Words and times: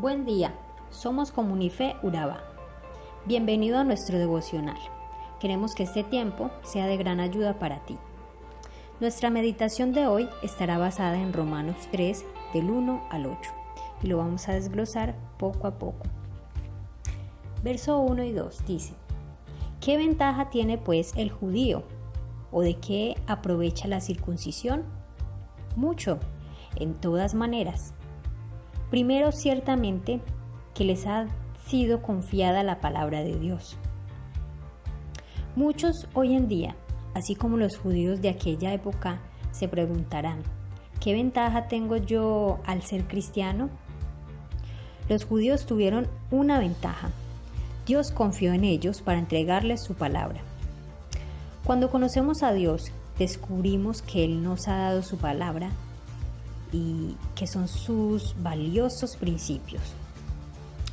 Buen 0.00 0.24
día, 0.24 0.54
somos 0.90 1.32
Comunife 1.32 1.96
Uraba. 2.04 2.38
Bienvenido 3.26 3.80
a 3.80 3.84
nuestro 3.84 4.16
devocional. 4.16 4.78
Queremos 5.40 5.74
que 5.74 5.82
este 5.82 6.04
tiempo 6.04 6.52
sea 6.62 6.86
de 6.86 6.96
gran 6.96 7.18
ayuda 7.18 7.58
para 7.58 7.84
ti. 7.84 7.98
Nuestra 9.00 9.28
meditación 9.28 9.92
de 9.92 10.06
hoy 10.06 10.28
estará 10.44 10.78
basada 10.78 11.20
en 11.20 11.32
Romanos 11.32 11.74
3 11.90 12.24
del 12.54 12.70
1 12.70 13.08
al 13.10 13.26
8 13.26 13.50
y 14.04 14.06
lo 14.06 14.18
vamos 14.18 14.48
a 14.48 14.52
desglosar 14.52 15.16
poco 15.36 15.66
a 15.66 15.80
poco. 15.80 16.06
Verso 17.64 17.98
1 17.98 18.22
y 18.22 18.30
2 18.30 18.66
dice, 18.68 18.94
¿qué 19.80 19.96
ventaja 19.96 20.48
tiene 20.48 20.78
pues 20.78 21.12
el 21.16 21.32
judío? 21.32 21.82
¿O 22.52 22.62
de 22.62 22.76
qué 22.76 23.16
aprovecha 23.26 23.88
la 23.88 24.00
circuncisión? 24.00 24.84
Mucho, 25.74 26.20
en 26.76 26.94
todas 26.94 27.34
maneras. 27.34 27.94
Primero, 28.90 29.32
ciertamente, 29.32 30.20
que 30.74 30.84
les 30.84 31.06
ha 31.06 31.26
sido 31.66 32.00
confiada 32.00 32.62
la 32.62 32.80
palabra 32.80 33.22
de 33.22 33.38
Dios. 33.38 33.76
Muchos 35.56 36.08
hoy 36.14 36.34
en 36.34 36.48
día, 36.48 36.74
así 37.14 37.34
como 37.34 37.58
los 37.58 37.76
judíos 37.76 38.22
de 38.22 38.30
aquella 38.30 38.72
época, 38.72 39.20
se 39.50 39.68
preguntarán, 39.68 40.42
¿qué 41.00 41.12
ventaja 41.12 41.68
tengo 41.68 41.96
yo 41.96 42.60
al 42.64 42.82
ser 42.82 43.04
cristiano? 43.06 43.68
Los 45.08 45.24
judíos 45.24 45.66
tuvieron 45.66 46.06
una 46.30 46.58
ventaja, 46.58 47.10
Dios 47.86 48.10
confió 48.10 48.52
en 48.52 48.64
ellos 48.64 49.02
para 49.02 49.18
entregarles 49.18 49.82
su 49.82 49.94
palabra. 49.94 50.40
Cuando 51.64 51.90
conocemos 51.90 52.42
a 52.42 52.52
Dios, 52.52 52.92
descubrimos 53.18 54.00
que 54.00 54.24
Él 54.24 54.42
nos 54.42 54.68
ha 54.68 54.76
dado 54.76 55.02
su 55.02 55.18
palabra 55.18 55.70
y 56.72 57.16
que 57.34 57.46
son 57.46 57.68
sus 57.68 58.34
valiosos 58.42 59.16
principios. 59.16 59.82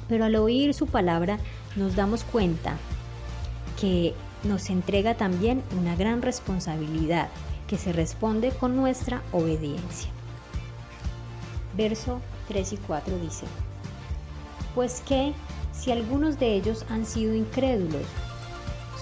Pero 0.08 0.26
al 0.26 0.36
oír 0.36 0.74
su 0.74 0.88
palabra 0.88 1.40
nos 1.76 1.96
damos 1.96 2.24
cuenta 2.24 2.77
que 3.80 4.14
nos 4.44 4.70
entrega 4.70 5.16
también 5.16 5.64
una 5.80 5.96
gran 5.96 6.22
responsabilidad 6.22 7.30
que 7.68 7.77
se 7.77 7.91
responde 7.91 8.52
con 8.52 8.76
nuestra 8.76 9.22
obediencia. 9.32 10.10
Verso 11.76 12.21
3 12.48 12.74
y 12.74 12.77
4 12.77 13.18
dice, 13.20 13.46
Pues 14.76 15.02
que 15.02 15.34
si 15.74 15.92
algunos 15.92 16.40
de 16.40 16.54
ellos 16.54 16.86
han 16.90 17.05
sido 17.05 17.34
incrédulos, 17.34 18.05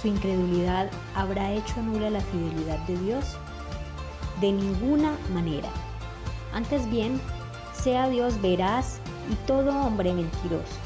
¿su 0.01 0.07
incredulidad 0.07 0.89
habrá 1.15 1.51
hecho 1.51 1.81
nula 1.81 2.09
la 2.09 2.21
fidelidad 2.21 2.79
de 2.87 2.97
Dios? 2.97 3.25
De 4.41 4.51
ninguna 4.51 5.15
manera. 5.33 5.69
Antes 6.53 6.89
bien, 6.89 7.19
sea 7.73 8.07
Dios 8.09 8.41
veraz 8.41 8.99
y 9.31 9.35
todo 9.47 9.77
hombre 9.77 10.13
mentiroso, 10.13 10.77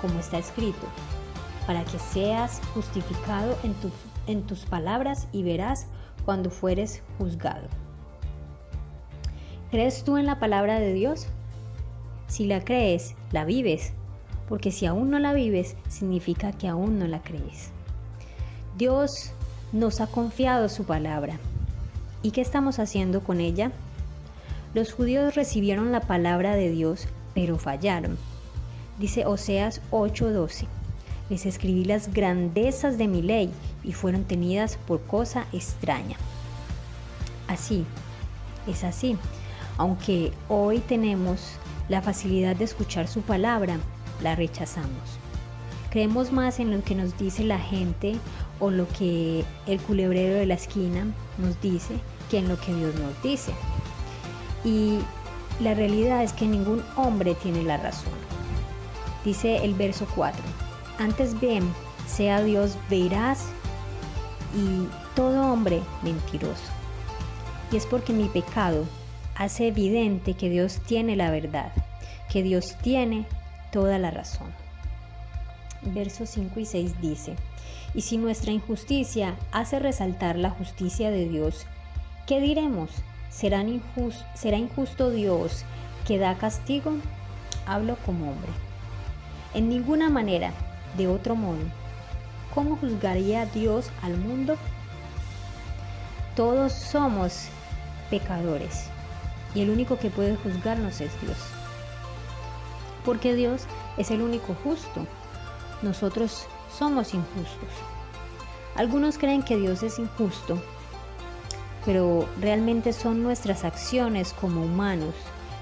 como 0.00 0.18
está 0.20 0.38
escrito, 0.38 0.86
para 1.66 1.84
que 1.84 1.98
seas 1.98 2.60
justificado 2.74 3.56
en, 3.64 3.74
en 4.26 4.42
tus 4.42 4.64
palabras 4.66 5.26
y 5.32 5.42
verás 5.42 5.86
cuando 6.24 6.50
fueres 6.50 7.02
juzgado. 7.18 7.66
¿Crees 9.70 10.04
tú 10.04 10.16
en 10.16 10.26
la 10.26 10.38
palabra 10.38 10.78
de 10.78 10.92
Dios? 10.92 11.26
Si 12.28 12.46
la 12.46 12.64
crees, 12.64 13.14
la 13.32 13.44
vives 13.44 13.92
porque 14.48 14.70
si 14.70 14.86
aún 14.86 15.10
no 15.10 15.18
la 15.18 15.32
vives, 15.32 15.76
significa 15.88 16.52
que 16.52 16.68
aún 16.68 16.98
no 16.98 17.06
la 17.06 17.22
crees. 17.22 17.70
Dios 18.76 19.32
nos 19.72 20.00
ha 20.00 20.06
confiado 20.06 20.68
su 20.68 20.84
palabra. 20.84 21.38
¿Y 22.22 22.30
qué 22.30 22.40
estamos 22.40 22.78
haciendo 22.78 23.22
con 23.22 23.40
ella? 23.40 23.72
Los 24.76 24.92
judíos 24.92 25.34
recibieron 25.34 25.90
la 25.90 26.02
palabra 26.02 26.54
de 26.54 26.70
Dios, 26.70 27.08
pero 27.34 27.56
fallaron. 27.56 28.18
Dice 28.98 29.24
Oseas 29.24 29.80
8:12. 29.90 30.66
Les 31.30 31.46
escribí 31.46 31.86
las 31.86 32.12
grandezas 32.12 32.98
de 32.98 33.08
mi 33.08 33.22
ley 33.22 33.50
y 33.82 33.94
fueron 33.94 34.24
tenidas 34.24 34.76
por 34.86 35.00
cosa 35.00 35.46
extraña. 35.54 36.18
Así, 37.48 37.86
es 38.66 38.84
así. 38.84 39.16
Aunque 39.78 40.30
hoy 40.50 40.80
tenemos 40.80 41.52
la 41.88 42.02
facilidad 42.02 42.54
de 42.54 42.64
escuchar 42.64 43.08
su 43.08 43.22
palabra, 43.22 43.78
la 44.22 44.36
rechazamos. 44.36 45.18
Creemos 45.88 46.32
más 46.32 46.60
en 46.60 46.70
lo 46.70 46.84
que 46.84 46.94
nos 46.94 47.16
dice 47.16 47.44
la 47.44 47.58
gente 47.58 48.16
o 48.60 48.70
lo 48.70 48.86
que 48.88 49.42
el 49.66 49.80
culebrero 49.80 50.34
de 50.34 50.44
la 50.44 50.52
esquina 50.52 51.06
nos 51.38 51.58
dice 51.62 51.94
que 52.30 52.40
en 52.40 52.48
lo 52.50 52.60
que 52.60 52.74
Dios 52.74 52.94
nos 52.96 53.22
dice. 53.22 53.52
Y 54.64 54.98
la 55.60 55.74
realidad 55.74 56.22
es 56.22 56.32
que 56.32 56.46
ningún 56.46 56.82
hombre 56.96 57.34
tiene 57.34 57.62
la 57.62 57.76
razón. 57.76 58.12
Dice 59.24 59.64
el 59.64 59.74
verso 59.74 60.06
4. 60.14 60.42
Antes 60.98 61.38
bien, 61.40 61.72
sea 62.06 62.42
Dios 62.42 62.76
veraz 62.88 63.46
y 64.54 64.86
todo 65.14 65.52
hombre 65.52 65.82
mentiroso. 66.02 66.70
Y 67.72 67.76
es 67.76 67.86
porque 67.86 68.12
mi 68.12 68.28
pecado 68.28 68.84
hace 69.34 69.68
evidente 69.68 70.34
que 70.34 70.48
Dios 70.48 70.80
tiene 70.86 71.16
la 71.16 71.30
verdad, 71.30 71.72
que 72.30 72.42
Dios 72.42 72.76
tiene 72.82 73.26
toda 73.72 73.98
la 73.98 74.10
razón. 74.10 74.48
Versos 75.82 76.30
5 76.30 76.60
y 76.60 76.64
6 76.64 77.00
dice, 77.00 77.36
y 77.94 78.02
si 78.02 78.16
nuestra 78.18 78.52
injusticia 78.52 79.36
hace 79.52 79.78
resaltar 79.78 80.36
la 80.36 80.50
justicia 80.50 81.10
de 81.10 81.28
Dios, 81.28 81.66
¿qué 82.26 82.40
diremos? 82.40 82.90
¿Será 83.36 83.62
injusto 83.62 85.10
Dios 85.10 85.64
que 86.06 86.18
da 86.18 86.36
castigo? 86.38 86.92
Hablo 87.66 87.96
como 88.06 88.30
hombre. 88.30 88.50
En 89.54 89.68
ninguna 89.68 90.08
manera, 90.08 90.52
de 90.96 91.06
otro 91.06 91.36
modo, 91.36 91.64
¿cómo 92.54 92.76
juzgaría 92.76 93.46
Dios 93.46 93.90
al 94.02 94.16
mundo? 94.16 94.56
Todos 96.34 96.72
somos 96.72 97.48
pecadores 98.10 98.86
y 99.54 99.60
el 99.60 99.70
único 99.70 99.98
que 99.98 100.10
puede 100.10 100.36
juzgarnos 100.36 101.00
es 101.00 101.20
Dios 101.20 101.38
porque 103.06 103.34
Dios 103.34 103.62
es 103.96 104.10
el 104.10 104.20
único 104.20 104.54
justo. 104.62 105.06
Nosotros 105.80 106.46
somos 106.76 107.14
injustos. 107.14 107.70
Algunos 108.74 109.16
creen 109.16 109.42
que 109.42 109.56
Dios 109.56 109.82
es 109.82 109.98
injusto, 109.98 110.60
pero 111.86 112.28
realmente 112.38 112.92
son 112.92 113.22
nuestras 113.22 113.64
acciones 113.64 114.34
como 114.34 114.62
humanos 114.62 115.14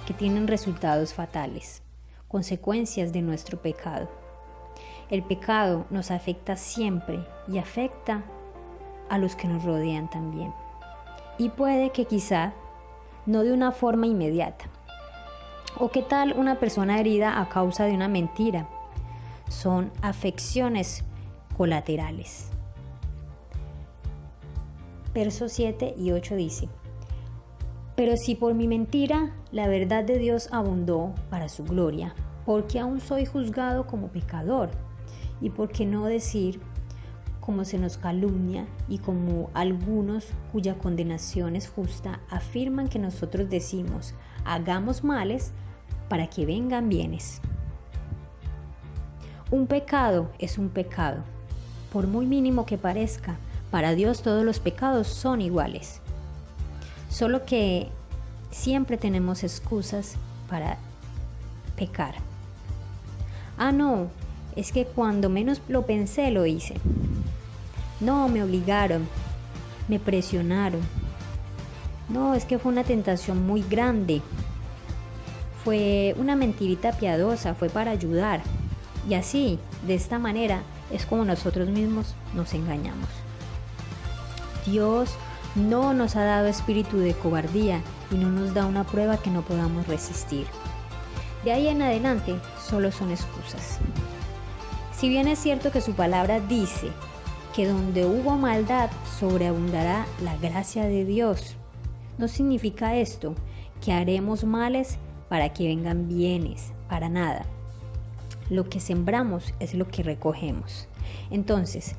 que 0.06 0.14
tienen 0.14 0.48
resultados 0.48 1.14
fatales, 1.14 1.82
consecuencias 2.26 3.12
de 3.12 3.22
nuestro 3.22 3.62
pecado. 3.62 4.08
El 5.10 5.22
pecado 5.22 5.86
nos 5.90 6.10
afecta 6.10 6.56
siempre 6.56 7.24
y 7.46 7.58
afecta 7.58 8.24
a 9.08 9.18
los 9.18 9.36
que 9.36 9.46
nos 9.46 9.62
rodean 9.62 10.10
también. 10.10 10.52
Y 11.38 11.50
puede 11.50 11.90
que 11.90 12.06
quizá 12.06 12.52
no 13.26 13.44
de 13.44 13.52
una 13.52 13.70
forma 13.70 14.08
inmediata, 14.08 14.64
¿O 15.76 15.90
qué 15.90 16.02
tal 16.02 16.34
una 16.34 16.60
persona 16.60 17.00
herida 17.00 17.40
a 17.40 17.48
causa 17.48 17.84
de 17.84 17.94
una 17.94 18.06
mentira? 18.06 18.68
Son 19.48 19.90
afecciones 20.02 21.02
colaterales. 21.56 22.53
Versos 25.14 25.52
7 25.52 25.94
y 25.96 26.10
8 26.10 26.34
dice, 26.34 26.68
Pero 27.94 28.16
si 28.16 28.34
por 28.34 28.54
mi 28.54 28.66
mentira 28.66 29.32
la 29.52 29.68
verdad 29.68 30.02
de 30.02 30.18
Dios 30.18 30.48
abundó 30.50 31.14
para 31.30 31.48
su 31.48 31.62
gloria, 31.62 32.14
porque 32.44 32.80
aún 32.80 33.00
soy 33.00 33.24
juzgado 33.24 33.86
como 33.86 34.08
pecador, 34.08 34.70
y 35.40 35.50
por 35.50 35.70
qué 35.70 35.86
no 35.86 36.06
decir 36.06 36.60
como 37.40 37.64
se 37.64 37.78
nos 37.78 37.98
calumnia 37.98 38.66
y 38.88 38.98
como 38.98 39.50
algunos 39.52 40.28
cuya 40.50 40.78
condenación 40.78 41.56
es 41.56 41.68
justa 41.68 42.20
afirman 42.30 42.88
que 42.88 42.98
nosotros 42.98 43.50
decimos, 43.50 44.14
hagamos 44.44 45.04
males 45.04 45.52
para 46.08 46.26
que 46.28 46.46
vengan 46.46 46.88
bienes. 46.88 47.40
Un 49.50 49.66
pecado 49.66 50.30
es 50.38 50.56
un 50.56 50.70
pecado. 50.70 51.22
Por 51.92 52.06
muy 52.06 52.26
mínimo 52.26 52.64
que 52.64 52.78
parezca, 52.78 53.36
para 53.74 53.96
Dios 53.96 54.22
todos 54.22 54.44
los 54.44 54.60
pecados 54.60 55.08
son 55.08 55.40
iguales. 55.40 55.98
Solo 57.10 57.44
que 57.44 57.88
siempre 58.52 58.96
tenemos 58.96 59.42
excusas 59.42 60.14
para 60.48 60.78
pecar. 61.74 62.14
Ah, 63.58 63.72
no, 63.72 64.10
es 64.54 64.70
que 64.70 64.84
cuando 64.84 65.28
menos 65.28 65.60
lo 65.66 65.86
pensé 65.86 66.30
lo 66.30 66.46
hice. 66.46 66.76
No, 67.98 68.28
me 68.28 68.44
obligaron, 68.44 69.08
me 69.88 69.98
presionaron. 69.98 70.80
No, 72.08 72.34
es 72.34 72.44
que 72.44 72.60
fue 72.60 72.70
una 72.70 72.84
tentación 72.84 73.44
muy 73.44 73.62
grande, 73.62 74.22
fue 75.64 76.14
una 76.16 76.36
mentirita 76.36 76.92
piadosa, 76.92 77.56
fue 77.56 77.70
para 77.70 77.90
ayudar. 77.90 78.40
Y 79.08 79.14
así, 79.14 79.58
de 79.84 79.96
esta 79.96 80.20
manera, 80.20 80.62
es 80.92 81.06
como 81.06 81.24
nosotros 81.24 81.68
mismos 81.68 82.14
nos 82.36 82.54
engañamos. 82.54 83.23
Dios 84.66 85.14
no 85.54 85.94
nos 85.94 86.16
ha 86.16 86.24
dado 86.24 86.48
espíritu 86.48 86.98
de 86.98 87.14
cobardía 87.14 87.80
y 88.10 88.16
no 88.16 88.30
nos 88.30 88.54
da 88.54 88.66
una 88.66 88.84
prueba 88.84 89.18
que 89.18 89.30
no 89.30 89.42
podamos 89.42 89.86
resistir. 89.86 90.46
De 91.44 91.52
ahí 91.52 91.68
en 91.68 91.82
adelante 91.82 92.36
solo 92.60 92.90
son 92.90 93.10
excusas. 93.10 93.78
Si 94.96 95.08
bien 95.08 95.28
es 95.28 95.38
cierto 95.38 95.70
que 95.70 95.80
su 95.80 95.92
palabra 95.92 96.40
dice 96.40 96.88
que 97.54 97.68
donde 97.68 98.06
hubo 98.06 98.36
maldad 98.36 98.90
sobreabundará 99.18 100.06
la 100.22 100.36
gracia 100.38 100.84
de 100.84 101.04
Dios, 101.04 101.56
no 102.18 102.26
significa 102.28 102.96
esto 102.96 103.34
que 103.84 103.92
haremos 103.92 104.44
males 104.44 104.98
para 105.28 105.52
que 105.52 105.66
vengan 105.66 106.08
bienes, 106.08 106.72
para 106.88 107.08
nada. 107.08 107.44
Lo 108.50 108.68
que 108.68 108.80
sembramos 108.80 109.52
es 109.60 109.74
lo 109.74 109.86
que 109.88 110.02
recogemos. 110.02 110.88
Entonces, 111.30 111.94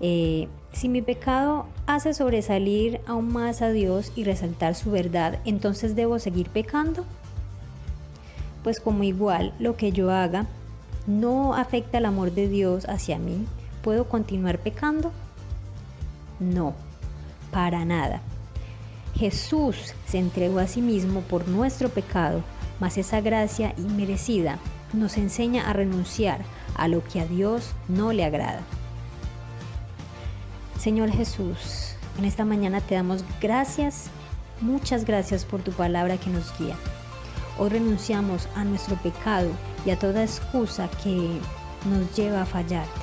eh, 0.00 0.48
si 0.72 0.88
mi 0.88 1.00
pecado 1.00 1.66
hace 1.86 2.12
sobresalir 2.12 3.00
aún 3.06 3.32
más 3.32 3.62
a 3.62 3.70
Dios 3.70 4.12
y 4.14 4.24
resaltar 4.24 4.74
su 4.74 4.90
verdad, 4.90 5.38
entonces 5.44 5.96
debo 5.96 6.18
seguir 6.18 6.50
pecando. 6.50 7.04
Pues 8.62 8.80
como 8.80 9.04
igual 9.04 9.54
lo 9.58 9.76
que 9.76 9.92
yo 9.92 10.10
haga 10.10 10.46
no 11.06 11.54
afecta 11.54 11.98
el 11.98 12.04
amor 12.04 12.32
de 12.32 12.48
Dios 12.48 12.86
hacia 12.88 13.18
mí, 13.18 13.46
¿puedo 13.82 14.08
continuar 14.08 14.58
pecando? 14.58 15.12
No, 16.40 16.74
para 17.52 17.84
nada. 17.84 18.20
Jesús 19.14 19.94
se 20.06 20.18
entregó 20.18 20.58
a 20.58 20.66
sí 20.66 20.82
mismo 20.82 21.22
por 21.22 21.48
nuestro 21.48 21.88
pecado, 21.88 22.42
mas 22.80 22.98
esa 22.98 23.22
gracia 23.22 23.72
inmerecida 23.78 24.58
nos 24.92 25.16
enseña 25.16 25.70
a 25.70 25.72
renunciar 25.72 26.40
a 26.74 26.88
lo 26.88 27.02
que 27.02 27.20
a 27.20 27.26
Dios 27.26 27.70
no 27.88 28.12
le 28.12 28.24
agrada. 28.24 28.60
Señor 30.86 31.10
Jesús, 31.10 31.96
en 32.16 32.24
esta 32.26 32.44
mañana 32.44 32.80
te 32.80 32.94
damos 32.94 33.24
gracias, 33.40 34.04
muchas 34.60 35.04
gracias 35.04 35.44
por 35.44 35.60
tu 35.60 35.72
palabra 35.72 36.16
que 36.16 36.30
nos 36.30 36.56
guía. 36.60 36.76
Hoy 37.58 37.70
renunciamos 37.70 38.48
a 38.54 38.62
nuestro 38.62 38.94
pecado 39.02 39.50
y 39.84 39.90
a 39.90 39.98
toda 39.98 40.22
excusa 40.22 40.88
que 41.02 41.40
nos 41.90 42.14
lleva 42.14 42.42
a 42.42 42.46
fallarte 42.46 43.00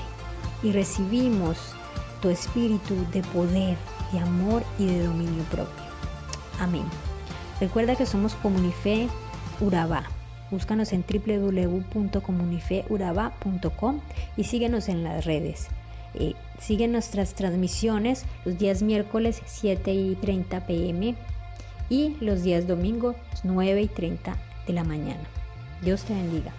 y 0.63 0.71
recibimos 0.71 1.57
tu 2.21 2.29
espíritu 2.29 2.95
de 3.11 3.21
poder, 3.21 3.75
de 4.13 4.19
amor 4.19 4.63
y 4.79 4.85
de 4.85 5.03
dominio 5.03 5.43
propio. 5.51 5.83
Amén. 6.61 6.85
Recuerda 7.59 7.97
que 7.97 8.05
somos 8.05 8.33
Comunife 8.35 9.09
Urabá. 9.59 10.05
Búscanos 10.51 10.93
en 10.93 11.03
www.comunifeurabá.com 11.03 13.99
y 14.37 14.45
síguenos 14.45 14.87
en 14.87 15.03
las 15.03 15.25
redes. 15.25 15.67
Eh, 16.13 16.33
sigue 16.63 16.87
nuestras 16.87 17.33
transmisiones 17.33 18.25
los 18.45 18.57
días 18.57 18.81
miércoles 18.81 19.41
7 19.45 19.93
y 19.93 20.15
30 20.15 20.65
pm 20.65 21.15
y 21.89 22.15
los 22.21 22.43
días 22.43 22.67
domingos 22.67 23.15
9 23.43 23.81
y 23.81 23.87
30 23.87 24.37
de 24.65 24.73
la 24.73 24.83
mañana. 24.83 25.23
Dios 25.81 26.03
te 26.03 26.13
bendiga. 26.13 26.53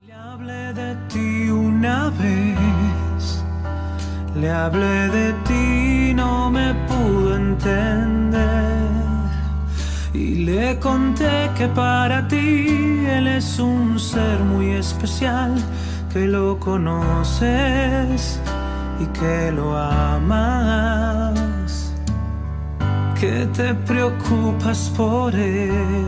Le 0.00 0.14
hablé 0.14 0.72
de 0.72 0.96
ti 1.08 1.50
una 1.50 2.08
vez, 2.10 3.44
le 4.34 4.50
hablé 4.50 5.08
de 5.08 5.32
ti, 5.44 6.14
no 6.14 6.50
me 6.50 6.74
pudo 6.88 7.36
entender. 7.36 8.72
Y 10.14 10.44
le 10.46 10.78
conté 10.80 11.50
que 11.56 11.68
para 11.68 12.26
ti 12.28 13.04
Él 13.06 13.26
es 13.28 13.58
un 13.58 13.98
ser 13.98 14.38
muy 14.40 14.70
especial 14.70 15.54
que 16.12 16.26
lo 16.26 16.58
conoces 16.58 18.38
y 19.00 19.06
que 19.18 19.50
lo 19.50 19.76
amas, 19.76 21.32
que 23.18 23.46
te 23.54 23.74
preocupas 23.74 24.92
por 24.94 25.34
él, 25.34 26.06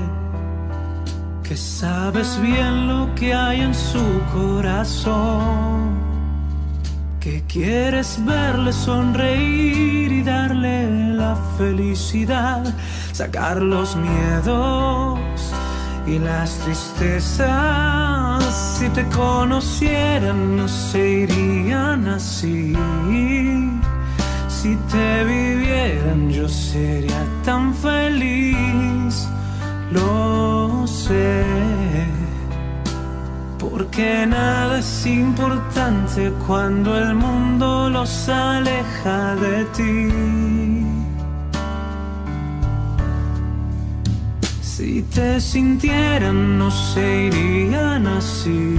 que 1.43 1.57
sabes 1.57 2.39
bien 2.43 2.87
lo 2.87 3.15
que 3.15 3.33
hay 3.33 3.63
en 3.63 3.75
su 3.75 4.21
corazón, 4.33 5.95
que 7.19 7.43
quieres 7.49 8.23
verle 8.27 8.75
sonreír 8.75 10.13
y 10.13 10.23
darle 10.23 11.15
la 11.17 11.35
felicidad, 11.57 12.63
sacar 13.13 13.63
los 13.63 13.97
miedos 13.97 15.19
y 16.07 16.19
las 16.19 16.59
tristezas 16.59 18.24
si 18.41 18.89
te 18.91 19.05
conocieran 19.09 20.57
no 20.57 20.69
se 20.69 21.01
irían 21.25 22.07
así. 22.09 22.75
Si 24.49 24.77
te 24.91 25.25
vivieran 25.25 26.31
yo 26.31 26.49
sería 26.49 27.25
tan 27.45 27.75
feliz, 27.75 29.29
lo 29.91 30.87
sé. 30.87 31.45
Porque 33.59 34.27
nada 34.27 34.79
es 34.79 35.07
importante 35.07 36.33
cuando 36.47 36.97
el 36.97 37.15
mundo 37.15 37.91
los 37.91 38.29
aleja 38.29 39.35
de 39.37 39.65
ti. 39.77 40.64
Si 44.77 45.03
te 45.03 45.41
sintieran 45.41 46.59
no 46.59 46.69
se 46.69 47.27
irían 47.27 48.09
así. 48.09 48.75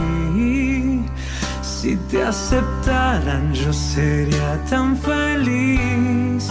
Si 1.61 1.95
te 2.11 2.21
aceptaran 2.21 3.53
yo 3.53 3.71
sería 3.71 4.61
tan 4.69 4.97
feliz. 4.97 6.49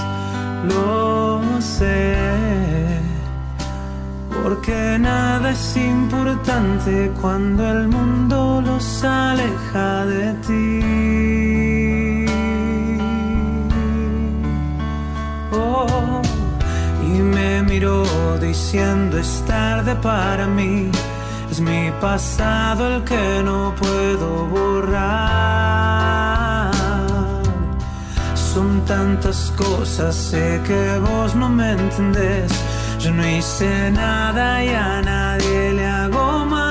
Lo 0.67 1.43
sé. 1.61 2.17
Porque 4.43 4.97
nada 4.99 5.51
es 5.51 5.77
importante 5.77 7.13
cuando 7.21 7.71
el 7.71 7.89
mundo 7.89 8.63
los 8.65 9.05
aleja 9.05 10.07
de 10.07 10.33
ti. 10.47 11.54
Diciendo 18.75 19.19
es 19.19 19.45
tarde 19.47 19.95
para 19.97 20.47
mí. 20.49 20.91
Es 21.49 21.61
mi 21.61 21.93
pasado 22.01 22.97
el 22.97 23.05
que 23.05 23.43
no 23.45 23.73
puedo 23.77 24.47
borrar. 24.47 25.05
Son 28.35 28.85
tantas 28.85 29.53
cosas, 29.57 30.17
sé 30.17 30.61
que 30.67 30.99
vos 30.99 31.37
no 31.37 31.49
me 31.49 31.71
entendés. 31.73 32.51
Yo 32.99 33.13
no 33.13 33.25
hice 33.27 33.93
nada 33.93 34.65
y 34.65 34.69
a 34.71 35.03
nadie 35.03 35.73
le 35.75 35.87
hago 35.87 36.45
mal. 36.47 36.65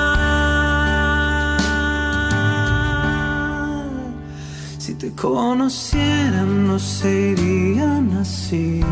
Si 4.78 4.94
te 4.94 5.10
conocieran 5.12 6.66
no 6.66 6.78
se 6.78 7.30
irían 7.32 8.18
así. 8.20 8.84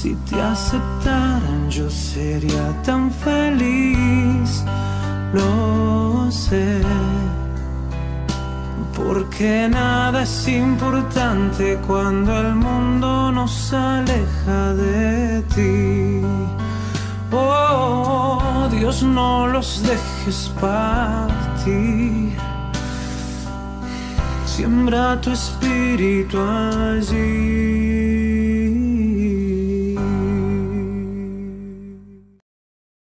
Si 0.00 0.14
te 0.30 0.40
aceptaran 0.40 1.68
yo 1.68 1.90
sería 1.90 2.82
tan 2.84 3.10
feliz, 3.10 4.62
lo 5.32 6.30
sé. 6.30 6.80
Porque 8.94 9.68
nada 9.68 10.22
es 10.22 10.46
importante 10.46 11.80
cuando 11.84 12.30
el 12.38 12.54
mundo 12.54 13.32
nos 13.32 13.72
aleja 13.72 14.72
de 14.74 15.42
ti. 15.56 16.22
Oh, 17.32 18.68
Dios, 18.70 19.02
no 19.02 19.48
los 19.48 19.82
dejes 19.82 20.52
partir. 20.60 22.38
Siembra 24.46 25.20
tu 25.20 25.32
espíritu 25.32 26.38
allí. 26.40 27.97